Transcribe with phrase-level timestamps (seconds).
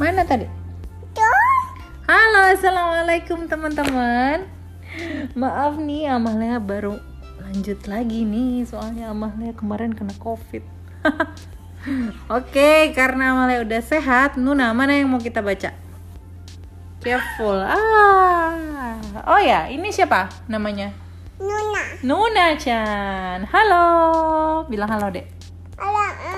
[0.00, 0.48] Mana tadi?
[2.08, 4.48] Halo, assalamualaikum teman-teman.
[5.36, 6.96] Maaf nih, Amalia baru
[7.36, 10.64] lanjut lagi nih, soalnya Amalia kemarin kena COVID.
[12.40, 15.76] Oke, karena Amalia udah sehat, Nuna mana yang mau kita baca?
[17.04, 17.60] Careful.
[17.60, 18.96] Ah,
[19.28, 20.96] oh ya, ini siapa namanya?
[21.36, 21.84] Nuna.
[22.00, 23.44] Nuna Chan.
[23.52, 23.84] Halo,
[24.64, 25.28] bilang halo dek.
[25.76, 26.29] Halo.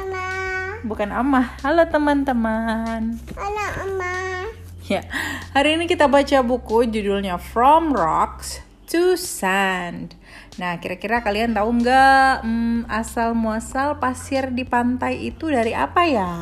[0.82, 1.54] Bukan Amah.
[1.62, 3.14] Halo teman-teman.
[3.38, 4.50] Halo Mama.
[4.90, 5.06] Ya,
[5.54, 8.58] hari ini kita baca buku judulnya From Rocks
[8.90, 10.18] to Sand.
[10.58, 16.34] Nah, kira-kira kalian tahu nggak hmm, asal muasal pasir di pantai itu dari apa ya?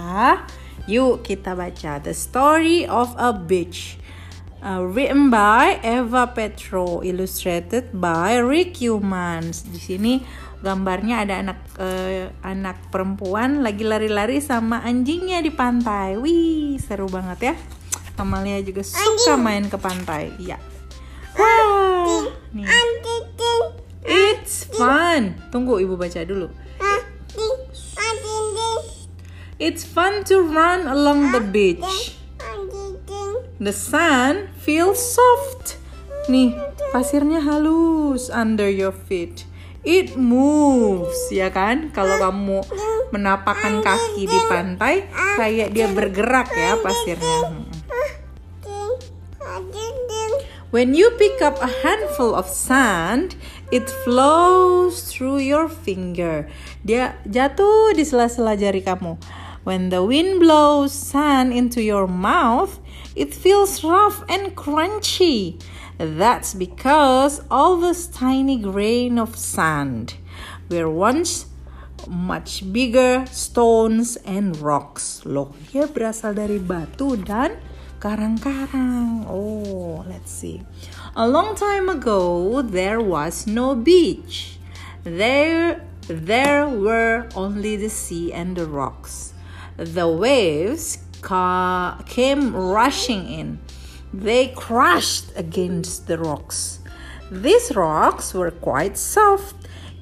[0.88, 4.00] Yuk kita baca The Story of a Beach.
[4.60, 9.72] Uh, written by Eva Petro, illustrated by Rick Humans.
[9.72, 10.20] Di sini
[10.60, 16.20] gambarnya ada anak uh, anak perempuan lagi lari-lari sama anjingnya di pantai.
[16.20, 17.54] Wih, seru banget ya.
[18.20, 20.28] Amalia juga suka main ke pantai.
[20.36, 20.60] Iya.
[21.40, 22.68] Wah, nih.
[22.68, 23.24] Anjing.
[24.04, 25.40] It's fun.
[25.48, 26.52] Tunggu ibu baca dulu.
[26.76, 27.56] Anjing.
[27.96, 28.80] Anjing.
[29.56, 32.19] It's fun to run along the beach.
[33.60, 35.76] The sand feels soft.
[36.32, 36.56] Nih,
[36.96, 39.44] pasirnya halus under your feet.
[39.84, 41.92] It moves, ya kan?
[41.92, 42.64] Kalau kamu
[43.12, 45.04] menapakkan kaki di pantai,
[45.36, 47.68] kayak dia bergerak ya pasirnya.
[50.72, 53.36] When you pick up a handful of sand,
[53.68, 56.48] it flows through your finger.
[56.80, 59.20] Dia jatuh di sela-sela jari kamu.
[59.68, 62.80] When the wind blows sand into your mouth,
[63.16, 65.60] it feels rough and crunchy.
[65.98, 70.14] That's because all those tiny grain of sand
[70.70, 71.46] were once
[72.08, 75.20] much bigger stones and rocks.
[75.28, 77.60] Loh, dia berasal dari batu dan
[78.00, 79.28] karang-karang.
[79.28, 80.64] Oh, let's see.
[81.12, 84.56] A long time ago, there was no beach.
[85.04, 89.36] There, there were only the sea and the rocks.
[89.76, 93.58] The waves ca- came rushing in.
[94.12, 96.80] They crashed against the rocks.
[97.30, 99.54] These rocks were quite soft.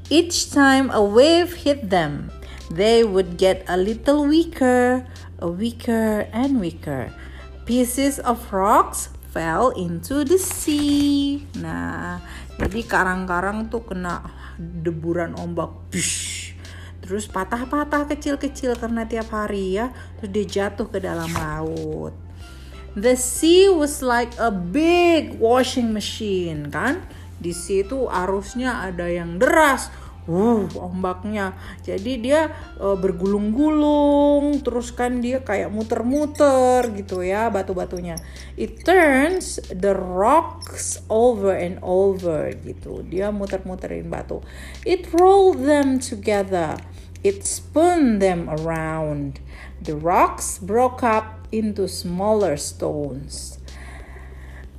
[0.08, 2.32] Each time a wave hit them,
[2.72, 5.04] they would get a little weaker,
[5.40, 7.12] weaker, and weaker.
[7.68, 11.44] Pieces of rocks fell into the sea.
[11.60, 12.24] Nah,
[12.56, 14.24] jadi karang-karang tuh kena
[14.56, 15.92] deburan ombak.
[15.92, 16.37] Bish.
[17.08, 19.88] Terus patah-patah kecil-kecil karena tiap hari ya.
[20.20, 22.12] Terus dia jatuh ke dalam laut.
[22.92, 27.00] The sea was like a big washing machine kan.
[27.40, 29.88] Di situ arusnya ada yang deras.
[30.28, 31.56] Uh, ombaknya.
[31.80, 38.20] Jadi dia uh, bergulung-gulung, terus kan dia kayak muter-muter gitu ya batu-batunya.
[38.52, 43.00] It turns the rocks over and over gitu.
[43.08, 44.44] Dia muter-muterin batu.
[44.84, 46.76] It rolled them together.
[47.24, 49.40] It spun them around.
[49.82, 53.58] The rocks broke up into smaller stones.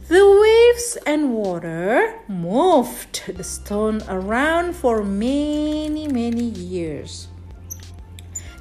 [0.08, 7.28] The waves and water moved the stone around for many, many years.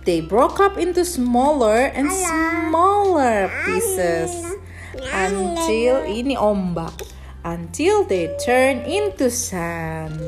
[0.05, 4.57] They broke up into smaller and smaller pieces
[5.13, 7.01] until ini ombak
[7.49, 10.21] until they turn into sand.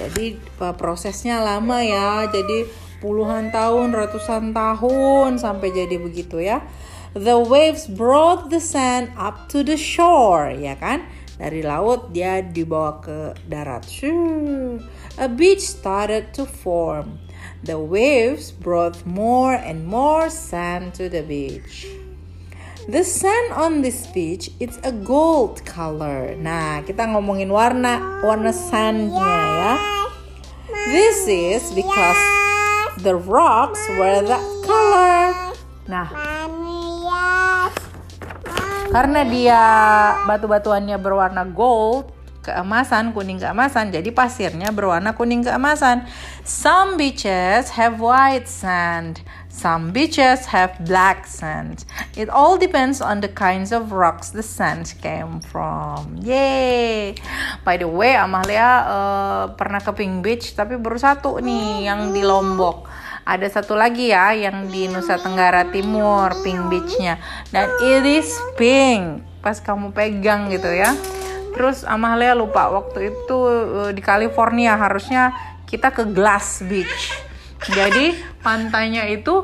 [0.00, 2.24] Jadi uh, prosesnya lama ya.
[2.32, 2.64] Jadi
[3.04, 6.64] puluhan tahun, ratusan tahun sampai jadi begitu ya.
[7.12, 11.04] The waves brought the sand up to the shore, ya kan?
[11.36, 13.84] Dari laut dia dibawa ke darat.
[15.20, 17.20] A beach started to form.
[17.64, 21.88] The waves brought more and more sand to the beach.
[22.86, 26.38] The sand on this beach it's a gold color.
[26.38, 29.74] Nah, kita ngomongin warna warna sandnya ya.
[30.94, 32.22] This is because
[33.02, 35.34] the rocks were that color.
[35.90, 36.08] Nah,
[38.94, 39.62] karena dia
[40.30, 42.15] batu-batuannya berwarna gold,
[42.46, 46.06] keemasan, kuning keemasan, jadi pasirnya berwarna kuning keemasan.
[46.46, 51.82] Some beaches have white sand, some beaches have black sand.
[52.14, 56.22] It all depends on the kinds of rocks the sand came from.
[56.22, 57.18] Yay!
[57.66, 62.22] By the way, Amalia eh, pernah ke Pink Beach, tapi baru satu nih yang di
[62.22, 62.86] Lombok.
[63.26, 67.18] Ada satu lagi ya yang di Nusa Tenggara Timur, Pink Beach-nya.
[67.50, 69.26] Dan it is pink.
[69.42, 70.94] Pas kamu pegang gitu ya.
[71.56, 75.32] Terus Amalia lupa waktu itu eh, di California harusnya
[75.64, 77.24] kita ke Glass Beach.
[77.72, 78.12] Jadi
[78.44, 79.42] pantainya itu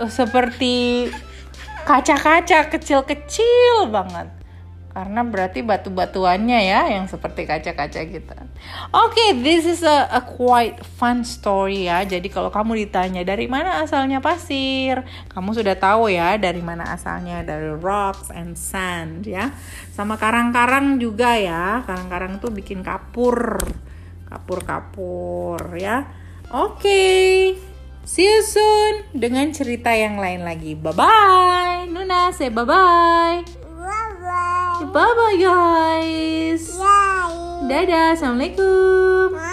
[0.00, 1.06] eh, seperti
[1.84, 4.39] kaca-kaca kecil-kecil banget.
[4.90, 8.26] Karena berarti batu-batuannya ya yang seperti kaca-kaca gitu.
[8.26, 8.50] Oke,
[8.90, 12.02] okay, this is a, a quite fun story ya.
[12.02, 17.46] Jadi kalau kamu ditanya dari mana asalnya pasir, kamu sudah tahu ya dari mana asalnya
[17.46, 19.54] dari rocks and sand ya.
[19.94, 21.86] Sama karang-karang juga ya.
[21.86, 23.62] Karang-karang tuh bikin kapur.
[24.26, 26.10] Kapur-kapur ya.
[26.50, 26.82] Oke.
[26.82, 27.70] Okay.
[28.10, 30.74] See you soon dengan cerita yang lain lagi.
[30.74, 31.86] Bye bye.
[31.86, 33.59] Nuna say bye bye.
[34.90, 35.38] Bye bye.
[35.38, 36.74] Guys.
[36.74, 37.70] Bye.
[37.70, 38.18] Dadah.
[38.18, 39.49] Assalamualaikum.